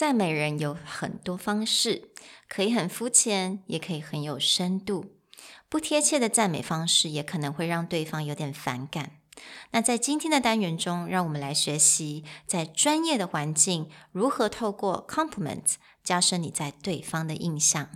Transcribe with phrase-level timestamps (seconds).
[0.00, 2.08] 赞美人有很多方式，
[2.48, 5.12] 可以很肤浅，也可以很有深度。
[5.68, 9.10] 不贴切的赞美方式也可能会让对方有点反感。
[9.72, 17.90] 那在今天的单元中，让我们来学习在专业的环境如何透过 compliment 加深你在对方的印象。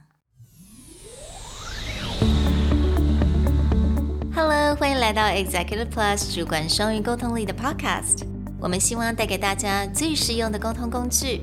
[4.34, 8.26] Hello，欢迎来到 Executive Plus 主管双语沟通力的 Podcast。
[8.60, 11.42] 我们希望带给大家最实用的沟通工具，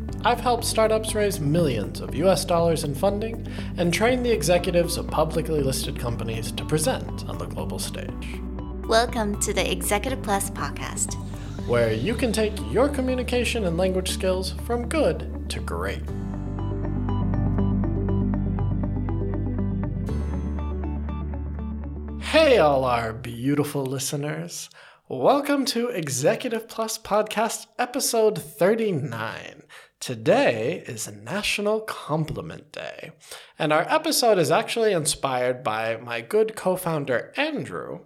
[0.23, 5.07] I've helped startups raise millions of US dollars in funding and train the executives of
[5.07, 8.39] publicly listed companies to present on the global stage.
[8.87, 11.15] Welcome to the Executive Plus podcast,
[11.67, 16.03] where you can take your communication and language skills from good to great.
[22.21, 24.69] Hey, all our beautiful listeners.
[25.09, 29.63] Welcome to Executive Plus Podcast, episode 39.
[30.01, 33.11] Today is National Compliment Day,
[33.59, 37.99] and our episode is actually inspired by my good co founder, Andrew,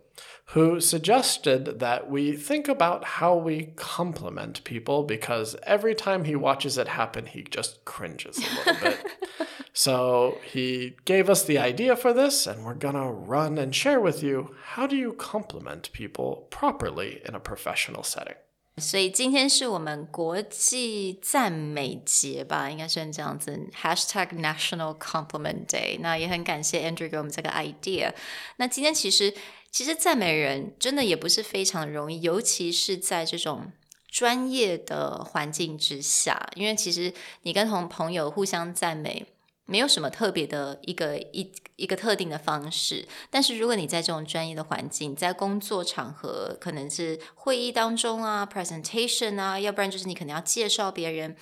[0.47, 6.77] who suggested that we think about how we compliment people because every time he watches
[6.77, 9.05] it happen, he just cringes a little bit.
[9.77, 14.23] So he gave us the idea for this, and we're gonna run and share with
[14.23, 18.35] you how do you compliment people properly in a professional setting.
[18.77, 23.69] 所以今天是我们国际赞美节吧，应该是这样子。
[23.73, 25.97] Hashtag National Compliment Day。
[26.01, 28.13] 那也很感谢 Andrew 给我们这个 idea。
[28.57, 29.33] 那今天其实
[29.71, 33.71] 其实赞美人真的也不是非常容易，尤其是在这种
[34.09, 37.13] 专业的环境之下，因为其实
[37.43, 39.25] 你跟同朋友互相赞美。
[39.65, 51.35] 没有什么特别的一个一一个特定的方式，但是如果你在这种专业的环境，在工作场合，可能是会议当中啊，presentation 啊，要不然就是你可能要介绍别人，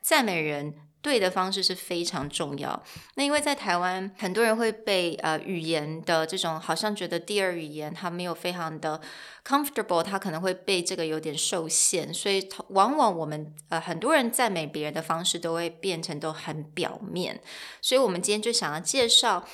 [0.00, 0.74] 赞美人。
[1.04, 2.82] 对的方式是非常重要。
[3.16, 8.98] 那因为在台湾，很多人会被呃语言的这种，好像觉得第二语言他没有非常的
[9.46, 17.38] comfortable，他可能会被这个有点受限，所以往往我们呃很多人赞美别人的方式都会变成都很表面。
[17.82, 19.46] 所以我们今天就想要介绍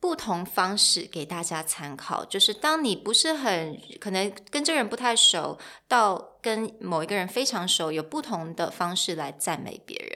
[0.00, 5.56] 不同方式给大家参考，就是当你不是很可能跟这个人不太熟，
[5.86, 10.15] 到跟某一个人非常熟，有不同的方式来赞美别人。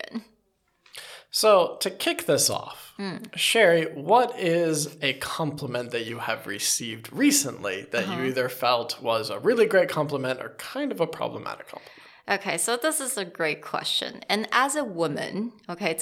[1.32, 3.24] So, to kick this off, mm.
[3.36, 8.20] Sherry, what is a compliment that you have received recently that uh-huh.
[8.22, 11.99] you either felt was a really great compliment or kind of a problematic compliment?
[12.30, 14.20] Okay, so this is a great question.
[14.28, 15.94] And as a woman, okay,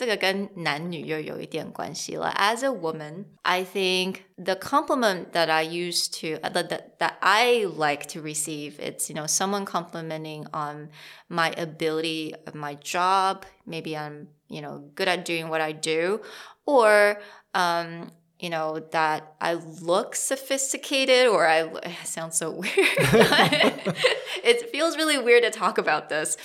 [2.35, 7.65] As a woman, I think the compliment that I used to uh, that that I
[7.75, 10.91] like to receive, it's you know someone complimenting on
[11.31, 13.47] my ability of my job.
[13.65, 16.21] Maybe I'm you know good at doing what I do,
[16.67, 17.23] or
[17.55, 22.75] um, you know that I look sophisticated or I it sounds so weird.
[22.77, 26.37] it feels really weird to talk about this.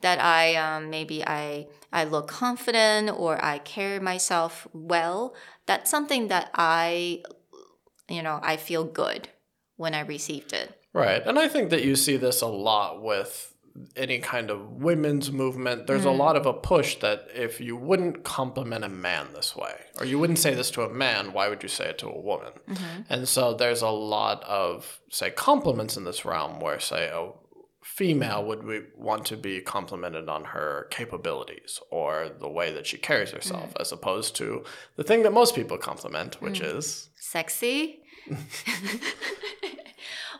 [0.00, 5.34] That I um, maybe I I look confident or I carry myself well.
[5.66, 7.22] That's something that I
[8.08, 9.28] you know I feel good
[9.76, 10.76] when I received it.
[10.92, 13.51] Right, and I think that you see this a lot with
[13.96, 16.06] any kind of women's movement, there's mm.
[16.06, 20.04] a lot of a push that if you wouldn't compliment a man this way, or
[20.04, 22.52] you wouldn't say this to a man, why would you say it to a woman?
[22.68, 23.02] Mm-hmm.
[23.08, 27.30] And so there's a lot of, say, compliments in this realm where, say, a
[27.82, 32.98] female would we want to be complimented on her capabilities or the way that she
[32.98, 33.80] carries herself, mm.
[33.80, 34.64] as opposed to
[34.96, 36.76] the thing that most people compliment, which mm.
[36.76, 38.02] is sexy.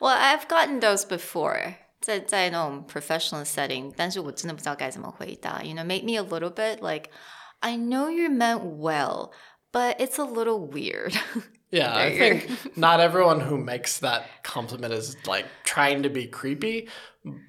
[0.00, 5.63] well, I've gotten those before 在在那种 professional setting，但是我真的不知道该怎么回答。
[5.63, 7.09] You know, make me a little bit like,
[7.59, 9.31] I know you meant well,
[9.71, 11.13] but it's a little weird.
[11.71, 16.88] Yeah, I think not everyone who makes that compliment is like trying to be creepy.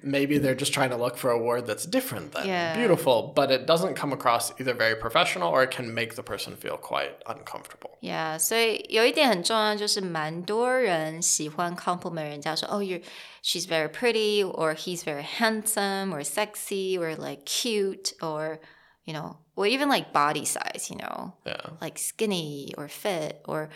[0.03, 2.75] Maybe they're just trying to look for a word that's different than yeah.
[2.75, 6.57] beautiful, but it doesn't come across either very professional or it can make the person
[6.57, 7.91] feel quite uncomfortable.
[8.01, 13.01] Yeah, 所以有一点很重要，就是蛮多人喜欢 compliment 人家说，哦，you're
[13.41, 18.59] she's very pretty or he's very handsome or sexy or like cute or
[19.05, 21.71] you know, or even like body size, you know, Yeah.
[21.81, 23.69] like skinny or fit or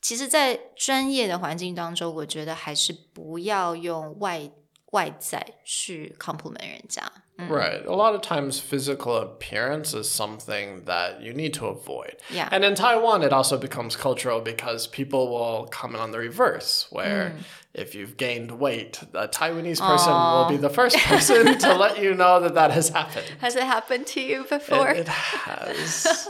[0.00, 4.48] 其实，在专业的环境当中，我觉得还是不要用外
[4.92, 7.02] 外在去 compliment 人家。
[7.36, 7.84] Right.
[7.84, 12.16] A lot of times, physical appearance is something that you need to avoid.
[12.30, 12.48] Yeah.
[12.50, 17.32] And in Taiwan, it also becomes cultural because people will comment on the reverse, where
[17.73, 22.13] if you've gained weight, a Taiwanese person will be the first person to let you
[22.13, 23.25] know that that has happened.
[23.39, 24.89] Has it happened to you before?
[24.89, 26.29] It, it has.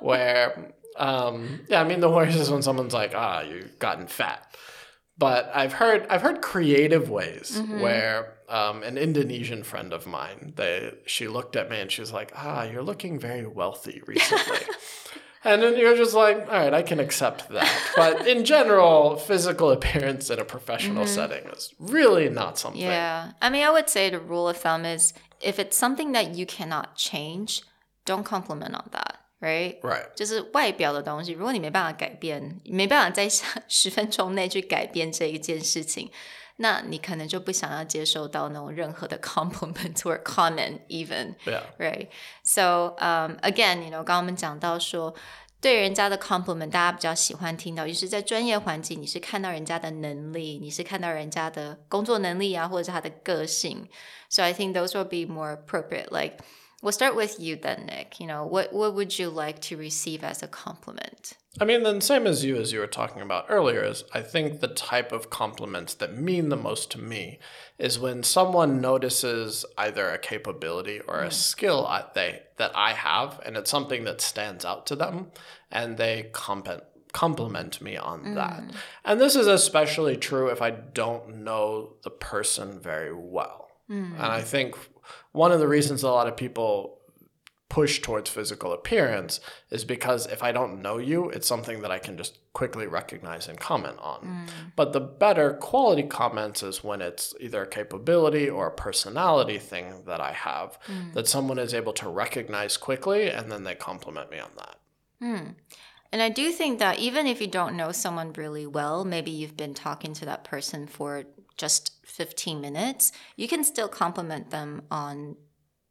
[0.00, 4.44] where, um, yeah, I mean, the worst is when someone's like, ah, you've gotten fat.
[5.18, 10.92] But I've heard I've heard creative ways where um, an Indonesian friend of mine, they
[11.06, 14.58] she looked at me and she was like, ah, you're looking very wealthy recently.
[15.47, 17.69] And then you're just like, all right, I can accept that.
[17.97, 22.81] But in general, physical appearance in a professional setting is really not something.
[22.81, 23.33] Yeah.
[23.41, 26.45] I mean, I would say the rule of thumb is if it's something that you
[26.45, 27.61] cannot change,
[28.05, 29.81] don't compliment on that, right?
[29.83, 30.07] Right.
[30.15, 33.27] 就是外表的东西，如果你没办法改变，没办法在
[33.67, 36.09] 十分钟内去改变这一件事情，
[36.57, 41.35] 那你可能就不想要接受到那种任何的 compliment or comment even。
[41.45, 41.63] Yeah.
[41.77, 42.07] Right.
[42.43, 45.15] So, um, again, you know, 刚刚我们讲到说，
[45.61, 53.87] 对人家的 compliment，大家比较喜欢听到，就是在专业环境，你是看到人家的能力，你是看到人家的工作能力啊，或者是他的个性。
[54.29, 56.09] So I think those will be more appropriate.
[56.11, 56.43] Like,
[56.82, 58.20] we'll start with you then, Nick.
[58.20, 61.34] You know, what what would you like to receive as a compliment?
[61.60, 64.60] I mean, then same as you, as you were talking about earlier, is I think
[64.60, 67.40] the type of compliments that mean the most to me
[67.78, 71.32] is when someone notices either a capability or a mm.
[71.32, 75.32] skill I, they that I have, and it's something that stands out to them,
[75.70, 78.34] and they compliment compliment me on mm.
[78.34, 78.62] that.
[79.04, 83.68] And this is especially true if I don't know the person very well.
[83.90, 84.12] Mm.
[84.12, 84.76] And I think
[85.32, 86.98] one of the reasons a lot of people
[87.68, 89.40] push towards physical appearance
[89.70, 93.46] is because if I don't know you, it's something that I can just quickly recognize
[93.46, 94.20] and comment on.
[94.20, 94.52] Mm.
[94.74, 100.04] But the better quality comments is when it's either a capability or a personality thing
[100.06, 101.12] that I have mm.
[101.12, 104.76] that someone is able to recognize quickly and then they compliment me on that.
[105.22, 105.54] Mm.
[106.10, 109.58] And I do think that even if you don't know someone really well, maybe you've
[109.58, 111.24] been talking to that person for
[111.58, 115.36] just 15 minutes, you can still compliment them on,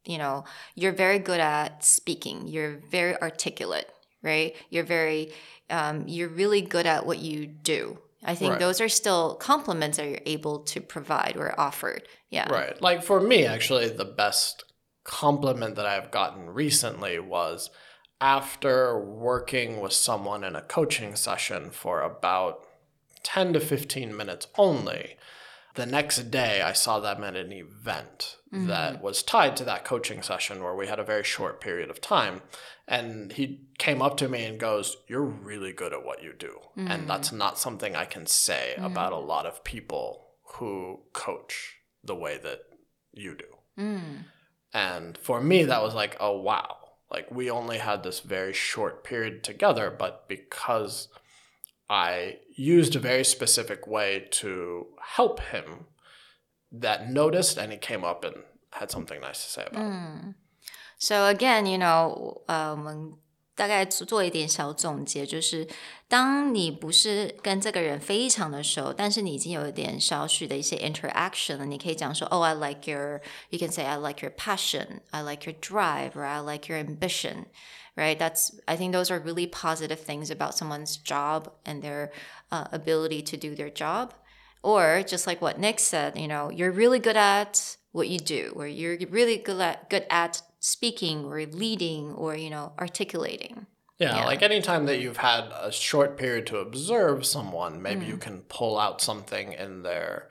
[0.06, 3.90] you know, you're very good at speaking, you're very articulate,
[4.24, 4.56] right?
[4.70, 5.32] You're very,
[5.70, 8.00] um, you're really good at what you do.
[8.24, 8.60] I think Right.
[8.60, 12.08] those are still compliments that you're able to provide or offered.
[12.30, 12.52] Yeah.
[12.52, 12.82] Right.
[12.82, 14.64] Like for me, actually, the best
[15.04, 17.70] compliment that I've gotten recently was
[18.20, 22.66] after working with someone in a coaching session for about
[23.24, 25.18] 10 to 15 minutes only.
[25.78, 30.24] The next day, I saw them at an event that was tied to that coaching
[30.24, 32.42] session where we had a very short period of time.
[32.88, 36.60] And he came up to me and goes, You're really good at what you do.
[36.76, 42.16] And that's not something I can say about a lot of people who coach the
[42.16, 42.62] way that
[43.14, 43.82] you do.
[43.82, 44.24] Mm.
[44.74, 46.76] And for me, that was like, oh, wow.
[47.12, 51.08] Like, we only had this very short period together, but because
[51.89, 54.87] I used a very specific way to
[55.17, 55.87] help him,
[56.73, 60.35] that noticed and he came up and had something nice to say about it.
[60.99, 63.13] So again, you know, 呃，我们
[63.55, 65.69] 大概做做一点小总结，就是
[66.09, 75.55] 当你不是跟这个人非常的熟，但是你已经有一点少许的一些 interaction 了，你可以讲说，Oh, I like your, you can say I like your passion, I like your
[75.61, 77.47] drive, or I like your ambition.
[77.98, 78.18] Right?
[78.20, 82.12] That's I think those are really positive things about someone's job and their
[82.52, 84.14] uh, ability to do their job.
[84.64, 88.54] Or just like what Nick said, you know, you're really good at what you do,
[88.56, 93.66] or you're really good at good at speaking or leading or you know articulating.
[93.98, 94.26] Yeah, Yeah.
[94.26, 98.78] like anytime that you've had a short period to observe someone, maybe you can pull
[98.78, 100.30] out something in their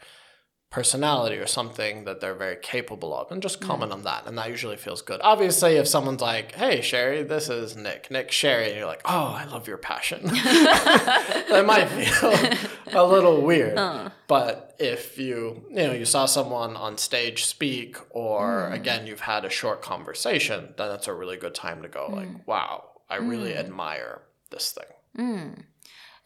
[0.76, 4.26] personality or something that they're very capable of and just comment on that.
[4.26, 5.22] And that usually feels good.
[5.24, 9.34] Obviously, if someone's like, hey, Sherry, this is Nick, Nick Sherry, and you're like, oh,
[9.40, 13.78] I love your passion, that might feel a little weird.
[13.78, 14.10] Uh.
[14.26, 18.74] But if you, you know, you saw someone on stage speak or mm.
[18.74, 22.28] again, you've had a short conversation, then that's a really good time to go like,
[22.28, 22.46] mm.
[22.46, 23.58] wow, I really mm.
[23.58, 24.92] admire this thing.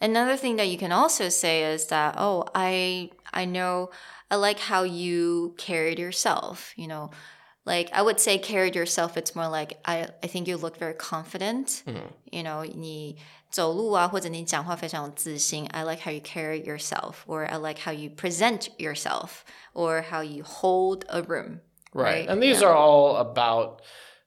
[0.01, 3.89] Another thing that you can also say is that, oh, I I know
[4.29, 7.11] I like how you carried yourself, you know.
[7.65, 10.93] Like I would say carried yourself, it's more like I I think you look very
[10.93, 11.81] confident.
[12.31, 13.15] You know, 你
[13.49, 15.65] 走路啊，或者你讲话非常有自信.
[15.71, 19.43] I like how you carry yourself, or I like how you present yourself,
[19.73, 21.61] or how you hold a room.
[21.93, 22.27] Right.
[22.27, 23.81] Right, And these are all about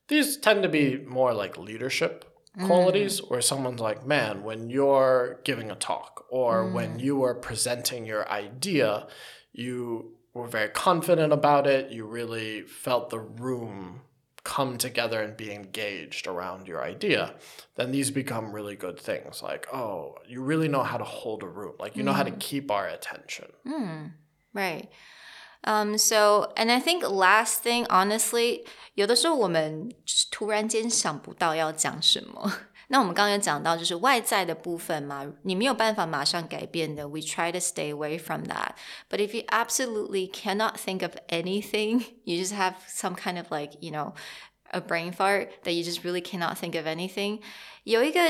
[0.08, 2.24] these tend to be more like leadership
[2.59, 3.29] qualities mm.
[3.29, 7.03] where someone's like, man, when you're giving a talk or when mm.
[7.03, 9.07] you were presenting your idea,
[9.51, 11.91] you were very confident about it.
[11.91, 14.01] You really felt the room
[14.43, 17.33] come together and be engaged around your idea.
[17.75, 19.41] Then these become really good things.
[19.41, 21.75] Like, oh, you really know how to hold a room.
[21.79, 22.39] Like, you know how to mm.
[22.39, 23.47] keep our attention.
[24.53, 24.89] Right.
[25.64, 28.64] Um, so, and I think last thing, honestly,
[28.94, 32.52] 有的时候我们就是突然间想不到要讲什么。
[32.90, 37.06] 那我们刚刚有讲到，就是外在的部分嘛，你没有办法马上改变的。
[37.06, 38.76] We try to stay away from that.
[39.10, 43.74] But if you absolutely cannot think of anything, you just have some kind of like,
[43.80, 44.14] you know,
[44.70, 47.40] a brain fart that you just really cannot think of anything.
[47.84, 48.20] 有一个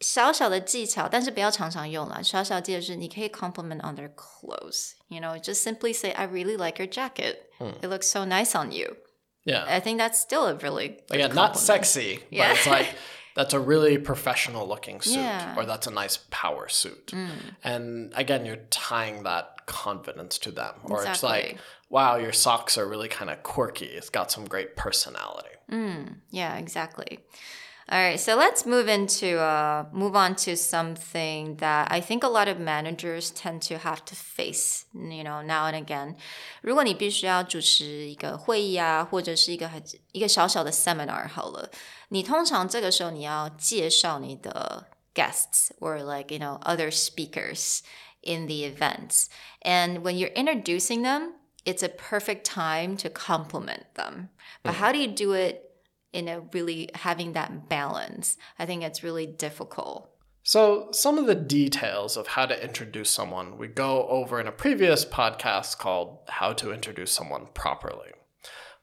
[0.00, 2.22] 小小的技巧，但是不要常常用了。
[2.22, 4.92] 小小技巧是你可以 compliment on their clothes.
[5.08, 7.36] You know, just simply say, "I really like your jacket.
[7.80, 8.96] It looks so nice on you."
[9.44, 9.64] Yeah.
[9.66, 11.56] I think that's still a really good Again, not compliment.
[11.86, 12.48] sexy, Yeah.
[12.48, 12.88] but it's like
[13.34, 15.54] that's a really professional looking suit Yeah.
[15.56, 17.12] or that's a nice power suit.
[17.62, 20.74] And again, you're tying that confidence to them.
[20.84, 21.60] Or it's like, Exactly.
[21.90, 23.86] wow, your socks are really kind of quirky.
[23.86, 25.50] It's got some great personality.
[26.30, 27.20] Yeah, exactly.
[27.88, 32.28] All right, so let's move into uh, move on to something that I think a
[32.28, 36.16] lot of managers tend to have to face, you know, now and again.
[36.62, 41.70] 如果你必须要主持一个会议啊，或者是一个很一个小小的 seminar 好了，
[42.08, 47.80] 你通常这个时候你要介绍你的 guests or like you know other speakers
[48.22, 49.26] in the events,
[49.60, 51.34] and when you're introducing them,
[51.66, 54.30] it's a perfect time to compliment them.
[54.62, 55.60] But how do you do it?
[56.13, 58.37] In a really having that balance.
[58.57, 60.09] I think it's really difficult.
[60.43, 64.51] So, some of the details of how to introduce someone we go over in a
[64.51, 68.11] previous podcast called How to Introduce Someone Properly.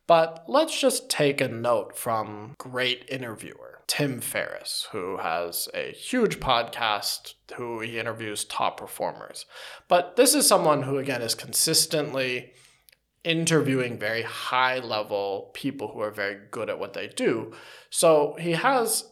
[0.06, 6.40] But let's just take a note from great interviewer Tim Ferriss, who has a huge
[6.40, 9.46] podcast who he interviews top performers.
[9.88, 12.52] But this is someone who, again, is consistently
[13.26, 17.52] interviewing very high level people who are very good at what they do.
[17.90, 19.10] So he has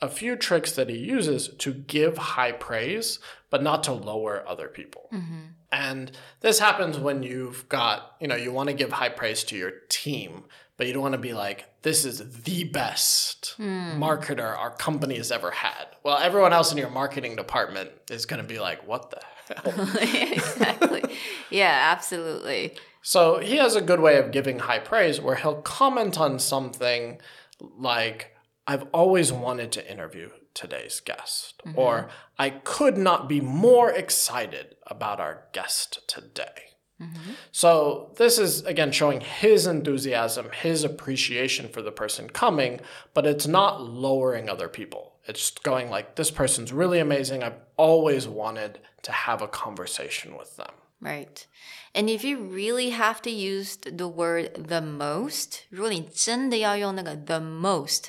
[0.00, 3.18] a few tricks that he uses to give high praise,
[3.50, 5.08] but not to lower other people.
[5.12, 5.40] Mm-hmm.
[5.72, 9.56] And this happens when you've got, you know, you want to give high praise to
[9.56, 10.44] your team,
[10.76, 14.02] but you don't want to be like, this is the best hmm.
[14.02, 15.86] marketer our company has ever had.
[16.04, 19.20] Well, everyone else in your marketing department is going to be like, what the
[19.54, 19.98] hell?
[20.32, 21.02] exactly.
[21.50, 22.76] Yeah, absolutely.
[23.02, 27.20] So he has a good way of giving high praise where he'll comment on something
[27.60, 28.34] like,
[28.66, 31.78] I've always wanted to interview today's guest, mm-hmm.
[31.78, 36.68] or I could not be more excited about our guest today.
[37.00, 37.30] Mm-hmm.
[37.52, 42.80] So, this is again showing his enthusiasm, his appreciation for the person coming,
[43.14, 45.14] but it's not lowering other people.
[45.28, 47.44] It's going like, this person's really amazing.
[47.44, 50.72] I've always wanted to have a conversation with them.
[50.99, 51.45] Right.
[51.93, 58.05] And if you really have to use the word the most, 如果你真的要用那个 the most,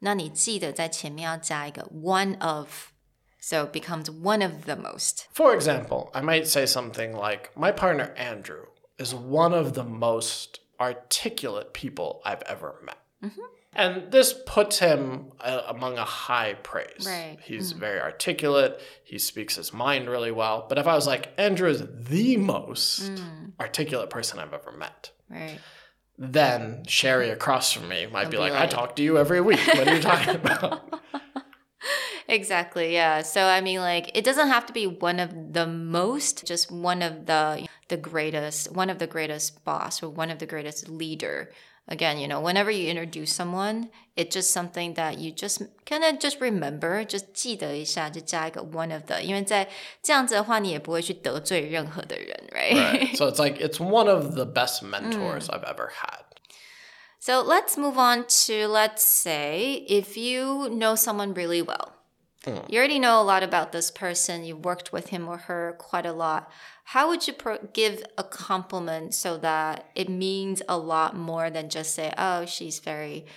[0.00, 2.88] 那你记得在前面要加一个 one of,
[3.40, 5.24] so it becomes one of the most.
[5.32, 8.66] For example, I might say something like, My partner Andrew
[8.98, 12.97] is one of the most articulate people I've ever met.
[13.23, 13.41] Mm-hmm.
[13.73, 17.05] And this puts him uh, among a high praise.
[17.05, 17.37] Right.
[17.43, 17.79] He's mm-hmm.
[17.79, 20.65] very articulate, he speaks his mind really well.
[20.67, 23.51] But if I was like, Andrew is the most mm.
[23.59, 25.59] articulate person I've ever met, Right.
[26.17, 29.65] then Sherry across from me might be be like, I talk to you every week.
[29.67, 31.01] What are you talking about?
[32.29, 32.93] Exactly.
[32.93, 33.23] Yeah.
[33.23, 37.01] So I mean like it doesn't have to be one of the most, just one
[37.01, 41.51] of the the greatest, one of the greatest boss or one of the greatest leader
[41.88, 46.18] Again, you know, whenever you introduce someone, it's just something that you just kind of
[46.18, 49.68] just remember, just 记得一下，就加一个 one of the，因为在
[50.02, 52.74] 这样子的话，你也不会去得罪任何的人，right?
[52.74, 53.16] right.
[53.16, 56.22] So it's like, it's one of the best mentors I've ever had.
[57.20, 61.92] So let's move on to let's say if you know someone really well.
[62.46, 66.04] You already know a lot about this person, you've worked with him or her quite
[66.04, 66.50] a lot.
[66.89, 71.69] How would you pro- give a compliment so that it means a lot more than
[71.69, 73.27] just say, oh, she's very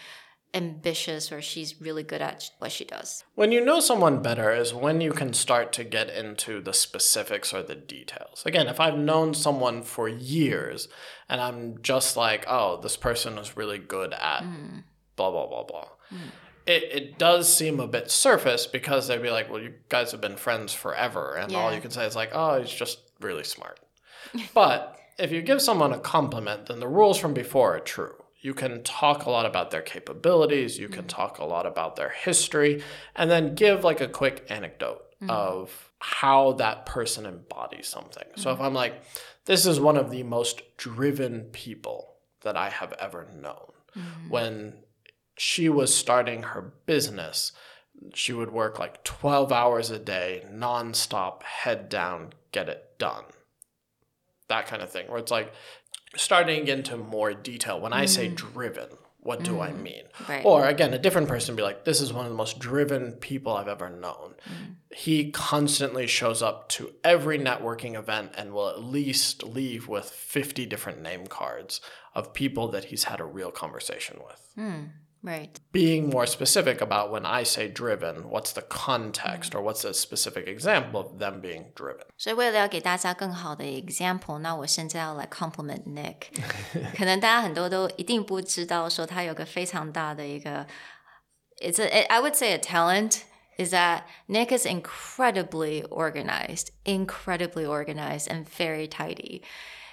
[0.55, 3.25] ambitious or she's really good at what she does?
[3.35, 7.53] When you know someone better is when you can start to get into the specifics
[7.53, 8.43] or the details.
[8.47, 10.89] Again, if I've known someone for years
[11.29, 14.85] and I'm just like, oh, this person is really good at mm.
[15.15, 15.89] blah, blah, blah, blah.
[16.11, 16.31] Mm.
[16.65, 20.23] It, it does seem a bit surface because they'd be like, well, you guys have
[20.23, 21.35] been friends forever.
[21.35, 23.81] And all you can say is like, oh, he's just really smart.
[24.55, 28.15] but if you give someone a compliment, then the rules from before are true.
[28.41, 31.09] You can talk a lot about their capabilities, you can mm.
[31.09, 32.83] talk a lot about their history,
[33.15, 35.31] and then give like a quick anecdote mm.
[35.31, 38.25] of how that person embodies something.
[38.35, 38.65] So if mm.
[38.65, 39.01] I'm like,
[39.45, 43.73] this is one of the most driven people that I have ever known.
[44.31, 44.79] When
[45.37, 47.53] she was starting her business,
[48.15, 53.25] she would work like 12 hours a day, nonstop, head down, get it done.
[54.49, 55.53] That kind of thing, where it's like
[56.17, 57.81] starting into more detail.
[57.81, 58.35] When I say mm.
[58.35, 58.89] driven,
[59.21, 59.83] what do I mm.
[59.83, 60.03] mean?
[60.29, 60.45] Right.
[60.45, 63.57] Or again, a different person be like, this is one of the most driven people
[63.57, 64.35] I've ever known.
[64.45, 64.75] Mm.
[64.95, 70.67] He constantly shows up to every networking event and will at least leave with 50
[70.67, 71.81] different name cards
[72.15, 74.81] of people that he's had a real conversation with hmm.
[75.24, 75.60] right.
[75.72, 80.48] being more specific about when I say driven, what's the context or what's a specific
[80.48, 82.06] example of them being driven.
[82.18, 86.28] 所以为了要给大家更好的 example，那我现在要来 compliment Nick。
[86.96, 90.66] 可能大家很多都一定不知道，说他有个非常大的一个，
[91.60, 93.24] it's a I would say a talent
[93.58, 99.42] is that Nick is incredibly organized, incredibly organized and very tidy.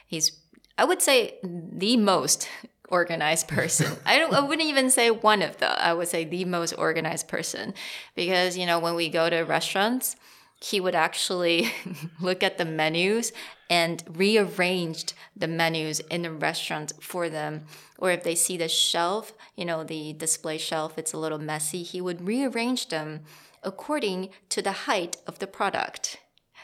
[0.08, 0.30] He's
[0.76, 2.46] I would say the most
[2.89, 3.97] organized person.
[4.05, 5.67] I don't I wouldn't even say one of the.
[5.83, 7.73] I would say the most organized person
[8.15, 10.15] because you know when we go to restaurants
[10.61, 11.71] he would actually
[12.19, 13.31] look at the menus
[13.69, 17.65] and rearranged the menus in the restaurant for them.
[17.97, 21.83] Or if they see the shelf, you know, the display shelf, it's a little messy,
[21.83, 23.21] he would rearrange them
[23.63, 26.17] according to the height of the product.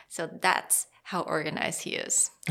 [0.09, 2.31] So that's how organized he is.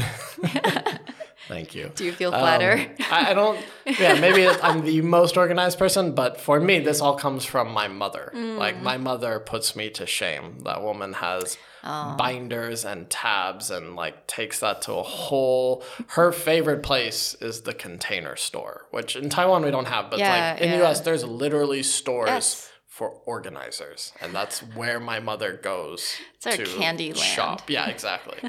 [1.49, 1.91] Thank you.
[1.95, 2.89] Do you feel Um, flattered?
[3.11, 7.17] I, I don't, yeah, maybe I'm the most organized person, but for me, this all
[7.17, 8.31] comes from my mother.
[8.35, 10.61] Like, my mother puts me to shame.
[10.65, 15.83] That woman has binders and tabs and, like, takes that to a whole.
[16.09, 20.53] Her favorite place is the container store, which in Taiwan we don't have, but Yeah,
[20.53, 20.79] like in yeah.
[20.79, 22.29] the US, there's literally stores.
[22.29, 27.18] Yes For organizers, and that's where my mother goes It's our to candy land.
[27.18, 27.70] shop.
[27.70, 28.40] Yeah, exactly.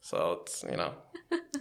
[0.00, 0.92] so it's you know,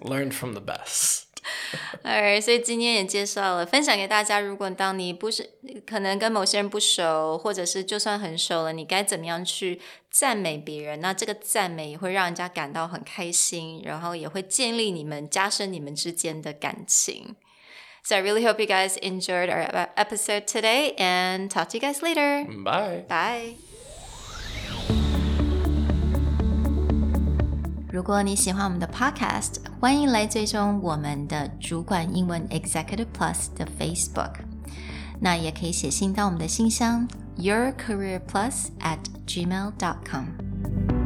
[0.02, 1.24] learn from the best.
[2.04, 4.40] Alright，所以今天也介绍了，分享给大家。
[4.40, 5.50] 如果当你不是
[5.88, 9.82] 可能跟某些人不熟，或者是就算很熟了，你该怎么样去
[10.12, 11.00] 赞美别人？
[11.00, 17.36] 那这个赞美也会让人家感到很开心，然后也会建立你们、加深你们之间的感情。
[18.08, 21.82] So I really hope you guys enjoyed our ep- episode today, and talk to you
[21.82, 22.46] guys later.
[22.64, 23.06] Bye.
[23.08, 23.56] Bye.
[27.92, 34.34] 如果你喜欢我们的 Podcast，欢迎来追踪我们的主管英文 Executive Plus 的 Facebook。
[35.22, 37.08] 那也可以写信到我们的信箱
[37.38, 40.97] yourcareerplus at gmail.com。